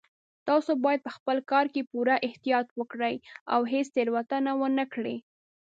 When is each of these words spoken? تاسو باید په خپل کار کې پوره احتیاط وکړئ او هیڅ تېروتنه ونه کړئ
تاسو 0.47 0.71
باید 0.85 0.99
په 1.07 1.11
خپل 1.17 1.37
کار 1.51 1.65
کې 1.73 1.87
پوره 1.91 2.15
احتیاط 2.27 2.67
وکړئ 2.79 3.15
او 3.53 3.59
هیڅ 3.71 3.87
تېروتنه 3.95 4.51
ونه 4.59 4.85
کړئ 4.93 5.17